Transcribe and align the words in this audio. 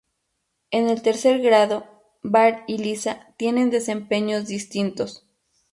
En 0.71 0.89
el 0.89 1.03
tercer 1.03 1.41
grado, 1.43 1.85
Bart 2.23 2.63
y 2.67 2.79
Lisa 2.79 3.35
tienen 3.37 3.69
desempeños 3.69 4.47
distintos. 4.47 5.27